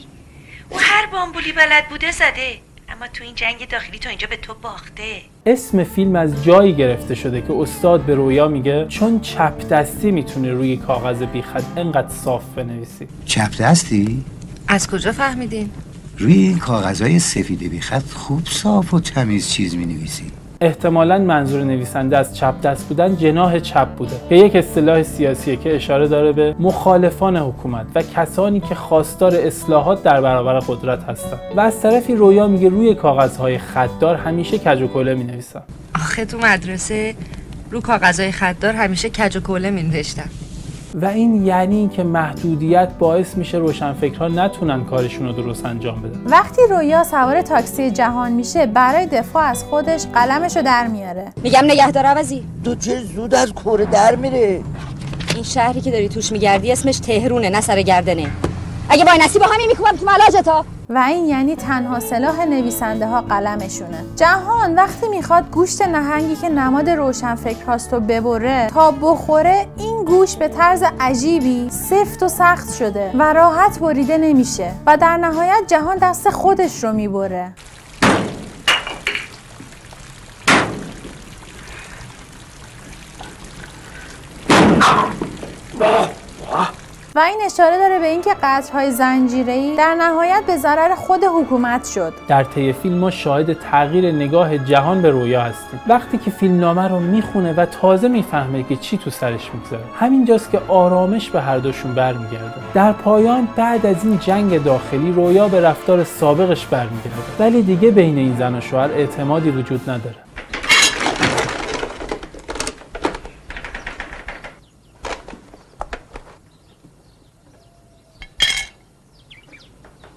او 0.70 0.78
هر 0.80 1.06
بامبولی 1.06 1.52
بلد 1.52 1.88
بوده 1.88 2.10
زده. 2.10 2.58
اما 2.88 3.06
تو 3.12 3.24
این 3.24 3.34
جنگ 3.34 3.68
داخلی 3.68 3.98
تو 3.98 4.08
اینجا 4.08 4.26
به 4.30 4.36
تو 4.36 4.54
باخته 4.62 5.02
اسم 5.46 5.84
فیلم 5.84 6.16
از 6.16 6.44
جایی 6.44 6.72
گرفته 6.72 7.14
شده 7.14 7.40
که 7.40 7.52
استاد 7.52 8.00
به 8.00 8.14
رویا 8.14 8.48
میگه 8.48 8.86
چون 8.88 9.20
چپ 9.20 9.68
دستی 9.68 10.10
می‌تونه 10.10 10.52
روی 10.52 10.76
کاغذ 10.76 11.22
بیخط 11.22 11.64
انقدر 11.76 12.08
صاف 12.08 12.44
بنویسی 12.56 13.08
چپ 13.24 13.56
دستی؟ 13.60 14.24
از 14.68 14.90
کجا 14.90 15.12
فهمیدین؟ 15.12 15.70
روی 16.18 16.32
این 16.32 16.58
کاغذهای 16.58 17.18
سفید 17.18 17.70
بیخط 17.70 18.10
خوب 18.10 18.46
صاف 18.46 18.94
و 18.94 19.00
تمیز 19.00 19.50
چیز 19.50 19.76
می 19.76 19.86
نویسی 19.86 20.32
احتمالا 20.61 21.18
منظور 21.18 21.64
نویسنده 21.64 22.16
از 22.16 22.37
چپ 22.37 22.61
دست 22.61 22.88
بودن 22.88 23.16
جناح 23.16 23.58
چپ 23.58 23.88
بوده. 23.88 24.16
که 24.28 24.34
یک 24.34 24.56
اصطلاح 24.56 25.02
سیاسیه 25.02 25.56
که 25.56 25.76
اشاره 25.76 26.08
داره 26.08 26.32
به 26.32 26.54
مخالفان 26.58 27.37
حکومت 27.37 27.87
و 27.94 28.02
کسانی 28.02 28.61
که 28.61 28.75
خواستار 28.75 29.34
اصلاحات 29.34 30.02
در 30.02 30.20
برابر 30.20 30.58
قدرت 30.58 31.04
هستند. 31.04 31.40
و 31.56 31.61
از 31.61 31.80
طرفی 31.80 32.14
رویا 32.14 32.46
میگه 32.46 32.68
روی 32.68 32.94
کاغذهای 32.94 33.58
خطدار 33.58 34.16
همیشه 34.16 34.58
کج 34.58 34.82
و 34.82 34.87
کوله 34.87 35.14
می 35.14 35.25
نویسن 35.25 35.62
آخه 35.94 36.25
تو 36.25 36.38
مدرسه 36.38 37.14
رو 37.70 37.80
کاغذهای 37.80 38.32
خطدار 38.32 38.73
همیشه 38.73 39.11
کج 39.11 39.37
و 39.37 39.40
کوله 39.40 39.70
می 39.70 39.82
نوشتم 39.82 40.30
و 40.94 41.04
این 41.06 41.46
یعنی 41.46 41.76
اینکه 41.76 42.02
محدودیت 42.02 42.88
باعث 42.98 43.36
میشه 43.36 43.58
روشنفکرها 43.58 44.28
نتونن 44.28 44.84
کارشون 44.84 45.26
رو 45.26 45.32
درست 45.32 45.66
انجام 45.66 46.02
بدن. 46.02 46.20
وقتی 46.26 46.62
رویا 46.70 47.04
سوار 47.04 47.42
تاکسی 47.42 47.90
جهان 47.90 48.32
میشه 48.32 48.66
برای 48.66 49.06
دفاع 49.06 49.42
از 49.44 49.64
خودش 49.64 50.06
قلمشو 50.06 50.62
در 50.62 50.86
میاره. 50.86 51.24
میگم 51.42 51.64
نگهدار 51.64 52.06
عوضی. 52.06 52.44
تو 52.64 52.74
چه 52.74 53.00
زود 53.00 53.34
از 53.34 53.52
کوره 53.52 53.84
در 53.84 54.16
میره؟ 54.16 54.60
این 55.34 55.42
شهری 55.42 55.80
که 55.80 55.90
داری 55.90 56.08
توش 56.08 56.32
میگردی 56.32 56.72
اسمش 56.72 56.98
تهرونه 56.98 57.50
نه 57.50 57.60
سر 57.60 57.82
گردنه. 57.82 58.26
اگه 58.88 59.04
با 59.04 59.46
همین 59.46 59.66
میکوبم 59.68 59.96
تو 59.96 60.06
ملاجتا 60.06 60.64
و 60.88 60.98
این 60.98 61.26
یعنی 61.26 61.56
تنها 61.56 62.00
سلاح 62.00 62.44
نویسنده 62.44 63.06
ها 63.06 63.20
قلمشونه. 63.20 64.04
جهان 64.16 64.74
وقتی 64.74 65.08
می‌خواد 65.08 65.50
گوشت 65.50 65.82
نهنگی 65.82 66.36
که 66.36 66.48
نماد 66.48 66.90
روشنفکر 66.90 67.64
هاست 67.64 67.92
رو 67.92 68.00
ببره 68.00 68.66
تا 68.66 68.90
بخوره 68.90 69.66
این 69.76 70.04
گوشت 70.04 70.38
به 70.38 70.48
طرز 70.48 70.82
عجیبی 71.00 71.70
سفت 71.70 72.22
و 72.22 72.28
سخت 72.28 72.74
شده 72.74 73.10
و 73.14 73.32
راحت 73.32 73.78
بریده 73.78 74.18
نمیشه 74.18 74.72
و 74.86 74.96
در 74.96 75.16
نهایت 75.16 75.62
جهان 75.66 75.96
دست 75.96 76.30
خودش 76.30 76.84
رو 76.84 76.92
می‌بره. 76.92 77.52
و 87.16 87.18
این 87.18 87.40
اشاره 87.44 87.78
داره 87.78 87.99
به 87.99 88.06
اینکه 88.06 88.30
قطرهای 88.42 88.90
زنجیره‌ای 88.90 89.76
در 89.76 89.94
نهایت 89.94 90.42
به 90.47 90.56
ضرر 90.56 90.94
خود 90.94 91.25
حکومت 91.25 91.85
شد. 91.85 92.12
در 92.28 92.44
طی 92.44 92.73
فیلم 92.73 92.99
ما 92.99 93.11
شاهد 93.11 93.52
تغییر 93.52 94.12
نگاه 94.12 94.59
جهان 94.59 95.02
به 95.02 95.11
رویا 95.11 95.42
هستیم. 95.42 95.80
وقتی 95.87 96.18
که 96.18 96.30
فیلمنامه 96.30 96.88
رو 96.88 97.00
می‌خونه 97.00 97.52
و 97.52 97.66
تازه 97.66 98.09
می‌فهمه 98.09 98.62
که 98.62 98.76
چی 98.76 98.99
تو 98.99 99.11
سرش 99.11 99.50
میگذره 99.54 99.85
همینجاست 100.00 100.50
که 100.50 100.61
آرامش 100.68 101.30
به 101.30 101.40
هر 101.40 101.59
دوشون 101.59 101.94
برمیگرده. 101.94 102.54
در 102.75 102.92
پایان 102.92 103.49
بعد 103.56 103.87
از 103.87 104.04
این 104.04 104.18
جنگ 104.18 104.64
داخلی 104.64 105.12
رویا 105.12 105.49
به 105.49 105.61
رفتار 105.61 106.04
سابقش 106.04 106.66
برمیگرده. 106.66 107.23
ولی 107.38 107.62
دیگه 107.62 107.90
بین 107.90 108.18
این 108.18 108.37
زن 108.37 108.54
و 108.54 108.61
شوهر 108.61 108.90
اعتمادی 108.92 109.50
وجود 109.50 109.90
نداره 109.90 110.16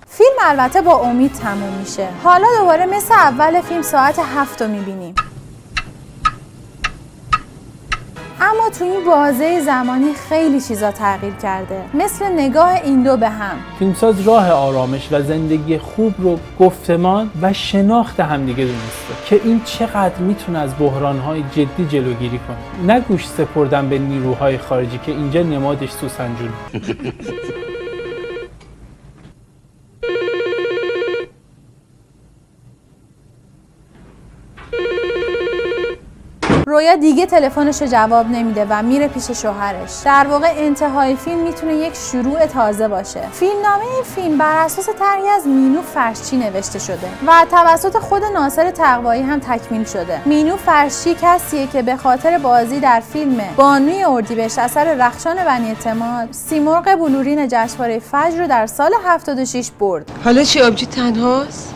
فیلم 0.10 0.37
البته 0.48 0.82
با 0.82 0.96
امید 0.96 1.32
تموم 1.34 1.74
میشه. 1.80 2.08
حالا 2.24 2.48
دوباره 2.60 2.86
مثل 2.86 3.14
اول 3.14 3.62
فیلم 3.62 3.82
ساعت 3.82 4.20
هفت 4.36 4.62
رو 4.62 4.68
می‌بینیم. 4.68 5.16
اما 8.42 8.70
تو 8.80 8.86
این 8.86 9.06
بازه 9.06 9.60
زمانی 9.62 10.14
خیلی 10.30 10.62
چیزا 10.62 10.92
تغییر 10.92 11.34
کرده. 11.34 11.82
مثل 11.94 12.26
نگاه 12.26 12.70
این 12.84 13.04
دو 13.04 13.18
به 13.18 13.30
هم. 13.30 13.58
فیلمساز 13.80 14.22
راه 14.22 14.52
آرامش 14.52 15.08
و 15.12 15.22
زندگی 15.22 15.78
خوب 15.78 16.14
رو 16.18 16.40
گفتمان 16.60 17.32
و 17.42 17.54
شناخت 17.54 18.20
همدیگه 18.20 18.64
دونسته 18.66 19.26
که 19.26 19.42
این 19.44 19.62
چقدر 19.66 20.18
می‌تونه 20.18 20.60
از 20.60 20.72
بحرانهای 20.80 21.44
جدی 21.52 21.86
جلوگیری 21.90 22.40
کنه. 22.40 22.94
نه 22.94 23.00
گوش 23.00 23.28
سپردن 23.28 23.90
به 23.90 24.00
نیروهای 24.00 24.58
خارجی 24.58 25.00
که 25.06 25.12
اینجا 25.12 25.44
نمادش 25.44 25.90
سوسنجونه 25.92 26.54
رویا 36.78 36.96
دیگه 36.96 37.26
تلفنش 37.26 37.82
رو 37.82 37.88
جواب 37.88 38.30
نمیده 38.30 38.66
و 38.70 38.84
میره 38.84 39.08
پیش 39.08 39.32
شوهرش. 39.32 39.92
در 40.06 40.28
واقع 40.30 40.54
انتهای 40.58 41.16
فیلم 41.16 41.40
می‌تونه 41.40 41.74
یک 41.74 41.94
شروع 42.12 42.46
تازه 42.46 42.88
باشه. 42.88 43.22
فیلمنامه 43.32 43.84
این 43.84 44.04
فیلم 44.16 44.38
بر 44.38 44.66
اساس 44.66 44.90
طرحی 45.00 45.28
از 45.28 45.48
مینو 45.48 45.82
فرشچی 45.82 46.38
نوشته 46.38 46.80
شده 46.80 47.08
و 47.28 47.46
توسط 47.52 47.98
خود 47.98 48.24
ناصر 48.24 48.72
تقوایی 48.72 49.22
هم 49.22 49.40
تکمیل 49.40 49.84
شده. 49.84 50.22
مینو 50.26 50.58
فرشچی 50.58 51.16
کسیه 51.22 51.68
که 51.68 51.82
به 51.82 51.96
خاطر 51.96 52.38
بازی 52.38 52.80
در 52.80 53.00
فیلم 53.14 53.42
بانوی 53.56 54.04
اردیبهشت 54.04 54.60
اثر 54.60 54.94
رخشان 54.94 55.36
بنی 55.36 55.68
اعتماد 55.68 56.28
سیمرغ 56.32 56.96
بلورین 56.96 57.48
جشنواره 57.48 58.00
فجر 58.00 58.40
رو 58.40 58.48
در 58.48 58.68
سال 58.68 58.92
76 59.06 59.72
برد. 59.80 60.12
حالا 60.24 60.44
چی 60.44 60.62
آبجی 60.62 60.86
تنهاست؟ 60.86 61.74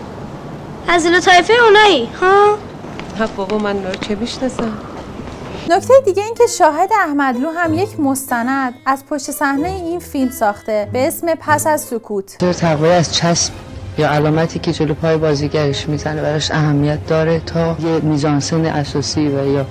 از 0.88 1.06
اینا 1.06 1.20
طایفه 1.20 1.54
اونایی 1.68 2.10
ها؟ 2.22 2.58
نه 3.20 3.28
بابا 3.28 3.58
من 3.58 3.84
رو 3.84 3.92
چه 4.02 4.16
می‌شناسم؟ 4.16 4.74
نکته 5.70 5.94
دیگه 6.06 6.24
این 6.24 6.34
که 6.36 6.48
شاهد 6.48 6.90
احمدلو 7.08 7.50
هم 7.50 7.74
یک 7.74 8.00
مستند 8.00 8.74
از 8.86 9.06
پشت 9.06 9.32
صحنه 9.32 9.68
این 9.68 10.00
فیلم 10.00 10.32
ساخته 10.32 10.90
به 10.94 11.08
اسم 11.08 11.28
پس 11.40 11.68
از 11.68 11.82
سکوت. 11.82 12.38
دور 12.40 12.54
تقوی 12.54 12.90
از 12.90 13.16
چسب 13.16 13.54
یا 13.98 14.10
علامتی 14.10 14.60
که 14.60 14.74
جلو 14.74 14.94
پای 14.94 15.18
بازیگرش 15.18 15.90
می‌زنه 15.90 16.22
براش 16.22 16.52
اهمیت 16.52 17.08
داره 17.08 17.40
تا 17.40 17.78
یه 17.80 18.00
میزانسن 18.00 18.66
اساسی 18.66 19.28
و 19.28 19.48
یا 19.48 19.66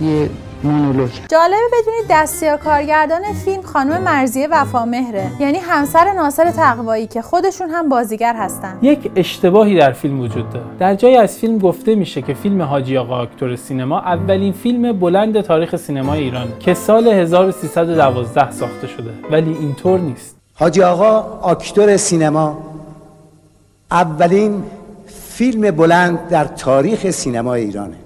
یه 0.00 0.30
مونولوگ. 0.62 1.10
جالبه 1.28 1.56
بدونید 1.72 2.04
دستیار 2.10 2.56
کارگردان 2.56 3.20
فیلم 3.44 3.62
خانم 3.62 4.02
مرزیه 4.02 4.48
وفامهره. 4.50 5.30
یعنی 5.40 5.58
همسر 5.58 6.12
ناصر 6.12 6.50
تقوایی 6.50 7.06
که 7.06 7.22
خودشون 7.22 7.70
هم 7.70 7.88
بازیگر 7.88 8.34
هستن. 8.34 8.78
یک 8.82 9.10
اشتباهی 9.16 9.78
در 9.78 9.92
فیلم 9.92 10.20
وجود 10.20 10.50
داره. 10.50 10.64
در 10.78 10.94
جایی 10.94 11.16
از 11.16 11.38
فیلم 11.38 11.58
گفته 11.58 11.94
میشه 11.94 12.22
که 12.22 12.34
فیلم 12.34 12.62
حاجی 12.62 12.96
آقا 12.96 13.22
اکتور 13.22 13.56
سینما 13.56 14.00
اولین 14.00 14.52
فیلم 14.52 14.92
بلند 14.92 15.40
تاریخ 15.40 15.76
سینمای 15.76 16.22
ایران 16.22 16.48
که 16.60 16.74
سال 16.74 17.08
1312 17.08 18.50
ساخته 18.50 18.86
شده. 18.86 19.10
ولی 19.30 19.52
اینطور 19.52 20.00
نیست. 20.00 20.36
حاجی 20.54 20.82
آقا 20.82 21.38
آکتور 21.42 21.96
سینما 21.96 22.58
اولین 23.90 24.62
فیلم 25.06 25.70
بلند 25.70 26.28
در 26.28 26.44
تاریخ 26.44 27.10
سینما 27.10 27.54
ایرانه. 27.54 27.96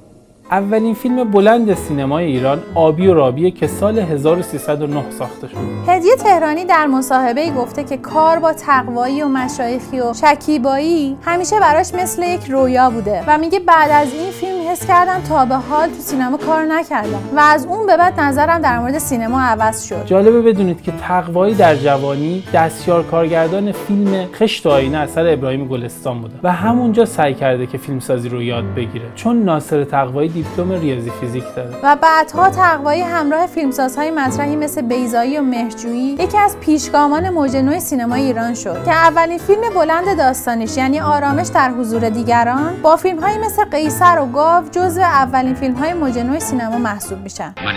اولین 0.50 0.94
فیلم 0.94 1.30
بلند 1.30 1.74
سینمای 1.74 2.24
ایران 2.24 2.62
آبی 2.74 3.06
و 3.06 3.14
رابیه 3.14 3.50
که 3.50 3.66
سال 3.66 3.98
1309 3.98 5.10
ساخته 5.10 5.48
شد. 5.48 5.56
هدیه 5.86 6.16
تهرانی 6.16 6.64
در 6.64 6.86
مصاحبه 6.86 7.50
گفته 7.50 7.84
که 7.84 7.96
کار 7.96 8.38
با 8.38 8.52
تقوایی 8.52 9.22
و 9.22 9.28
مشایخی 9.28 10.00
و 10.00 10.12
شکیبایی 10.14 11.16
همیشه 11.22 11.60
براش 11.60 11.94
مثل 11.94 12.22
یک 12.22 12.50
رویا 12.50 12.90
بوده 12.90 13.24
و 13.26 13.38
میگه 13.38 13.60
بعد 13.60 13.90
از 13.90 14.14
این 14.14 14.30
فیلم 14.30 14.68
حس 14.70 14.86
کردم 14.86 15.20
تا 15.28 15.44
به 15.44 15.54
حال 15.54 15.88
تو 15.88 15.94
سینما 15.94 16.36
کار 16.36 16.64
نکردم 16.64 17.20
و 17.36 17.40
از 17.40 17.66
اون 17.66 17.86
به 17.86 17.96
بعد 17.96 18.20
نظرم 18.20 18.60
در 18.60 18.78
مورد 18.78 18.98
سینما 18.98 19.40
عوض 19.40 19.84
شد. 19.84 20.06
جالبه 20.06 20.42
بدونید 20.42 20.82
که 20.82 20.92
تقوایی 20.92 21.54
در 21.54 21.76
جوانی 21.76 22.42
دستیار 22.54 23.02
کارگردان 23.02 23.72
فیلم 23.72 24.26
خشت 24.34 24.66
و 24.66 24.70
آینه 24.70 24.98
اثر 24.98 25.32
ابراهیم 25.32 25.68
گلستان 25.68 26.20
بوده 26.20 26.34
و 26.42 26.52
همونجا 26.52 27.04
سعی 27.04 27.34
کرده 27.34 27.66
که 27.66 27.78
فیلمسازی 27.78 28.28
رو 28.28 28.42
یاد 28.42 28.64
بگیره. 28.74 29.04
چون 29.14 29.42
ناصر 29.42 29.84
تقوایی 29.84 30.28
دیپلم 30.42 30.72
ریاضی 30.72 31.10
فیزیک 31.20 31.44
داره. 31.56 31.76
و 31.82 31.96
بعدها 31.96 32.50
تقوایی 32.50 33.02
همراه 33.02 33.46
فیلمسازهای 33.46 34.10
مطرحی 34.10 34.56
مثل 34.56 34.82
بیزایی 34.82 35.38
و 35.38 35.42
مهرجویی 35.42 36.16
یکی 36.18 36.38
از 36.38 36.60
پیشگامان 36.60 37.30
موج 37.30 37.56
نو 37.56 37.80
سینمای 37.80 38.22
ایران 38.22 38.54
شد 38.54 38.84
که 38.84 38.92
اولین 38.92 39.38
فیلم 39.38 39.60
بلند 39.74 40.18
داستانیش 40.18 40.76
یعنی 40.76 41.00
آرامش 41.00 41.46
در 41.46 41.70
حضور 41.70 42.08
دیگران 42.08 42.82
با 42.82 42.96
فیلمهایی 42.96 43.38
مثل 43.38 43.64
قیصر 43.64 44.18
و 44.18 44.26
گاو 44.26 44.64
جزو 44.72 45.00
اولین 45.00 45.54
فیلمهای 45.54 45.92
موج 45.92 46.18
نو 46.18 46.40
سینما 46.40 46.78
محسوب 46.78 47.22
میشن. 47.22 47.54
خانم 47.56 47.76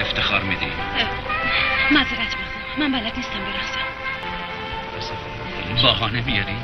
افتخار 0.00 0.42
میدی؟ 0.42 0.66
معذرت 1.92 2.10
می‌خوام. 2.10 2.90
من 2.90 2.92
بلد 2.92 3.12
نیستم 3.16 3.38
برقصم 3.46 3.82
بهانه 5.82 6.22
بیارین 6.22 6.56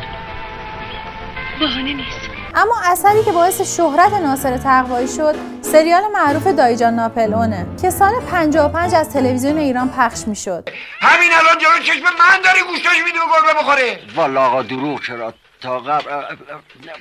بهانه 1.60 1.92
نیست. 1.94 2.27
اما 2.54 2.74
اثری 2.84 3.24
که 3.24 3.32
باعث 3.32 3.76
شهرت 3.76 4.12
ناصر 4.12 4.56
تقوایی 4.56 5.08
شد 5.08 5.34
سریال 5.62 6.02
معروف 6.12 6.46
دایجان 6.46 6.94
ناپلئونه. 6.94 7.66
که 7.82 7.90
سال 7.90 8.20
55 8.20 8.94
از 8.94 9.10
تلویزیون 9.10 9.58
ایران 9.58 9.88
پخش 9.88 10.28
می‌شد. 10.28 10.68
همین 11.00 11.32
الان 11.32 11.58
جلو 11.58 11.84
چشم 11.84 12.02
من 12.02 12.40
داری 12.44 12.62
گوشتاش 12.70 12.98
میدی 13.04 13.18
به 13.18 13.48
گربه 13.48 13.60
بخوره. 13.60 13.98
والا 14.16 14.46
آقا 14.46 14.62
دروغ 14.62 15.00
چرا؟ 15.06 15.34
تا 15.60 15.78
قبل 15.78 16.10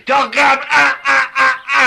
تا 0.08 0.16
قبل 0.16 0.64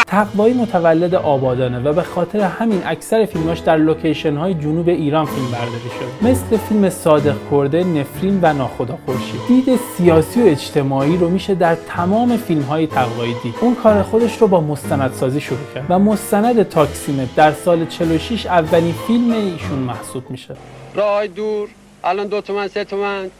تقوایی 0.06 0.54
متولد 0.54 1.14
آبادانه 1.14 1.78
و 1.78 1.92
به 1.92 2.02
خاطر 2.02 2.40
همین 2.40 2.82
اکثر 2.86 3.24
فیلماش 3.24 3.58
در 3.58 3.76
لوکیشن 3.76 4.36
های 4.36 4.54
جنوب 4.54 4.88
ایران 4.88 5.26
فیلم 5.26 5.50
برداری 5.50 5.90
شد. 6.00 6.26
مثل 6.26 6.56
فیلم 6.56 6.90
صادق 6.90 7.36
کرده 7.50 7.84
نفرین 7.84 8.38
و 8.42 8.52
ناخدا 8.52 8.98
خورشید. 9.06 9.40
دید 9.48 9.80
سیاسی 9.96 10.42
و 10.42 10.46
اجتماعی 10.46 11.16
رو 11.16 11.30
میشه 11.30 11.54
در 11.54 11.74
تمام 11.74 12.36
فیلم 12.36 12.62
های 12.62 12.86
تقوایی 12.86 13.34
دید. 13.42 13.54
اون 13.60 13.74
کار 13.74 14.02
خودش 14.02 14.38
رو 14.38 14.46
با 14.48 14.60
مستندسازی 14.60 15.40
شروع 15.40 15.58
کرد 15.74 15.86
و 15.88 15.98
مستند 15.98 16.68
تاکسیمت 16.68 17.34
در 17.34 17.52
سال 17.52 17.86
46 17.86 18.46
اولین 18.46 18.94
فیلم 19.06 19.32
ایشون 19.32 19.78
محسوب 19.78 20.30
میشه. 20.30 20.56
راه 20.94 21.26
دور 21.26 21.68
الان 22.04 22.26
دو 22.26 22.40
تومن 22.40 22.68
سه 22.68 22.84
تومن 22.84 23.30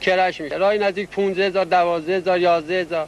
کرش 0.00 0.40
میشه. 0.40 0.56
راه 0.56 0.74
نزدیک 0.74 1.08
15 1.08 1.46
هزار 1.46 1.64
12 1.64 2.16
هزار 2.16 2.38
11 2.38 2.80
هزار. 2.80 3.06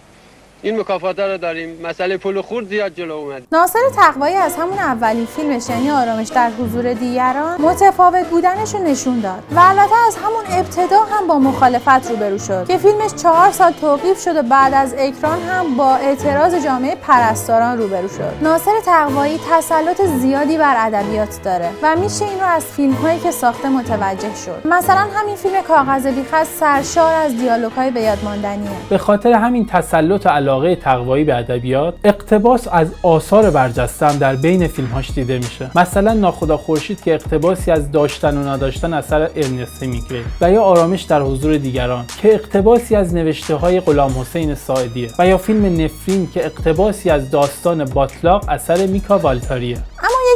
این 0.62 0.80
مکافات 0.80 1.18
رو 1.18 1.38
داریم. 1.38 1.80
مسئله 1.82 2.16
پول 2.16 2.40
خورد 2.40 2.68
زیاد 2.68 2.94
جلو 2.94 3.14
اومد. 3.14 3.42
ناصر 3.52 3.78
تقوایی 3.96 4.34
از 4.34 4.56
همون 4.56 4.78
اولین 4.78 5.26
فیلمش 5.26 5.68
یعنی 5.68 5.90
آرامش 5.90 6.28
در 6.28 6.50
حضور 6.50 6.92
دیگران 6.92 7.60
متفاوت 7.60 8.26
بودنش 8.26 8.74
رو 8.74 8.82
نشون 8.82 9.20
داد. 9.20 9.42
و 9.56 9.60
البته 9.60 9.94
از 10.06 10.16
همون 10.16 10.44
ابتدا 10.58 11.00
هم 11.00 11.26
با 11.26 11.38
مخالفت 11.38 12.10
روبرو 12.10 12.38
شد 12.38 12.64
که 12.68 12.78
فیلمش 12.78 13.14
چهار 13.14 13.50
سال 13.50 13.72
توقیف 13.72 14.20
شد 14.22 14.36
و 14.36 14.42
بعد 14.42 14.74
از 14.74 14.94
اکران 14.98 15.42
هم 15.42 15.76
با 15.76 15.94
اعتراض 15.96 16.64
جامعه 16.64 16.94
پرستاران 16.94 17.78
روبرو 17.78 18.08
شد. 18.08 18.32
ناصر 18.42 18.80
تقوایی 18.86 19.40
تسلط 19.50 20.02
زیادی 20.02 20.58
بر 20.58 20.74
ادبیات 20.78 21.42
داره 21.44 21.70
و 21.82 21.96
میشه 21.96 22.24
این 22.24 22.40
رو 22.40 22.46
از 22.46 22.64
فیلم 22.64 22.92
هایی 22.92 23.18
که 23.20 23.30
ساخته 23.30 23.68
متوجه 23.68 24.34
شد. 24.44 24.66
مثلا 24.66 25.06
همین 25.14 25.36
فیلم 25.36 25.62
کاغذ 25.62 26.06
بیخط 26.06 26.46
سرشار 26.46 27.14
از 27.14 27.36
دیالوگ 27.36 27.72
های 27.72 27.90
به 27.90 28.00
یاد 28.00 28.18
ماندنیه 28.24 28.70
به 28.90 28.98
خاطر 28.98 29.32
همین 29.32 29.66
تسلط 29.66 30.26
علاقه 30.50 30.76
تقوایی 30.76 31.24
به 31.24 31.36
ادبیات 31.36 31.94
اقتباس 32.04 32.68
از 32.72 32.88
آثار 33.02 33.50
برجسته 33.50 34.06
هم 34.06 34.18
در 34.18 34.36
بین 34.36 34.66
فیلمهاش 34.66 35.10
دیده 35.10 35.38
میشه. 35.38 35.70
مثلا 35.74 36.12
ناخدا 36.12 36.56
خورشید 36.56 37.02
که 37.02 37.14
اقتباسی 37.14 37.70
از 37.70 37.92
داشتن 37.92 38.36
و 38.36 38.48
نداشتن 38.48 38.94
اثر 38.94 39.30
ارنست 39.36 39.82
همیگوی 39.82 40.20
و 40.40 40.52
یا 40.52 40.62
آرامش 40.62 41.02
در 41.02 41.22
حضور 41.22 41.56
دیگران 41.56 42.04
که 42.22 42.34
اقتباسی 42.34 42.96
از 42.96 43.14
نوشته 43.14 43.54
های 43.54 43.80
غلام 43.80 44.20
حسین 44.20 44.54
ساعدیه 44.54 45.10
و 45.18 45.26
یا 45.26 45.38
فیلم 45.38 45.82
نفرین 45.82 46.28
که 46.34 46.46
اقتباسی 46.46 47.10
از 47.10 47.30
داستان 47.30 47.84
باطلاق 47.84 48.44
اثر 48.48 48.86
میکا 48.86 49.18
والتاریه. 49.18 49.76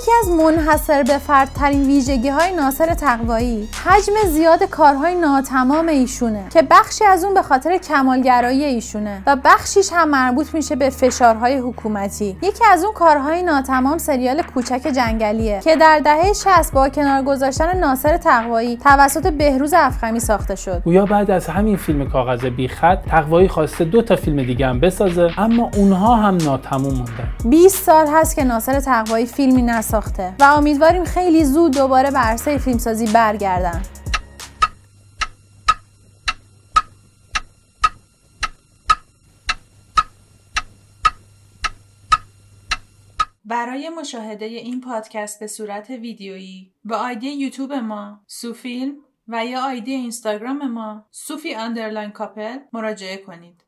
یکی 0.01 0.11
از 0.23 0.29
منحصر 0.29 1.03
به 1.03 1.19
فردترین 1.19 1.87
ویژگی 1.87 2.29
های 2.29 2.53
ناصر 2.53 2.95
تقوایی. 2.95 3.69
حجم 3.85 4.13
زیاد 4.29 4.63
کارهای 4.63 5.15
ناتمام 5.15 5.89
ایشونه 5.89 6.45
که 6.51 6.63
بخشی 6.63 7.05
از 7.05 7.25
اون 7.25 7.35
به 7.35 7.43
خاطر 7.43 7.77
کمالگرایی 7.77 8.65
ایشونه 8.65 9.23
و 9.27 9.37
بخشیش 9.45 9.93
هم 9.93 10.09
مربوط 10.09 10.55
میشه 10.55 10.77
به 10.77 10.91
فشارهای 10.91 11.59
حکومتی. 11.59 12.37
یکی 12.43 12.65
از 12.73 12.85
اون 12.85 12.95
کارهای 12.95 13.43
ناتمام 13.43 13.99
سریال 13.99 14.43
کوچک 14.43 14.89
جنگلیه 14.97 15.61
که 15.65 15.77
در 15.77 15.99
دهه 16.05 16.33
60 16.33 16.73
با 16.73 16.89
کنار 16.89 17.23
گذاشتن 17.23 17.79
ناصر 17.79 18.17
تقوایی 18.17 18.77
توسط 18.77 19.27
بهروز 19.33 19.75
افخمی 19.77 20.21
ساخته 20.21 20.55
شد. 20.55 20.83
گویا 20.85 21.07
بعد 21.07 21.31
از 21.31 21.47
همین 21.47 21.77
فیلم 21.77 22.09
کاغذ 22.11 22.45
بیخط 22.45 22.99
تقوایی 23.09 23.49
خواسته 23.49 23.85
دو 23.85 24.03
تا 24.03 24.17
فیلم 24.17 24.43
دیگه 24.43 24.67
هم 24.67 24.81
بسازه 24.81 25.31
اما 25.39 25.71
اونها 25.77 26.15
هم 26.17 26.37
ناتموم 26.37 26.95
موندن. 26.95 27.29
20 27.51 27.85
سال 27.85 28.07
هست 28.07 28.37
که 28.37 28.45
ناصر 28.45 28.81
تقوایی 28.81 29.27
فیلمی 29.27 29.63
نساخته 29.85 30.35
و 30.41 30.45
امیدواریم 30.45 31.05
خیلی 31.05 31.45
زود 31.45 31.75
دوباره 31.75 32.11
به 32.11 32.19
عرصه 32.19 32.59
فیلمسازی 32.59 33.07
برگردن 33.07 33.83
برای 43.45 43.89
مشاهده 43.89 44.45
این 44.45 44.81
پادکست 44.81 45.41
به 45.41 45.47
صورت 45.47 45.91
ویدیویی 45.91 46.73
با 46.85 46.97
آیدی 46.97 47.29
یوتیوب 47.29 47.73
ما 47.73 48.21
سوفیلم 48.27 48.95
و 49.29 49.47
یا 49.47 49.61
آیدی 49.67 49.93
اینستاگرام 49.93 50.71
ما 50.71 51.07
سوفی 51.11 51.55
اندرلاین 51.55 52.11
کاپل 52.11 52.59
مراجعه 52.73 53.17
کنید. 53.17 53.61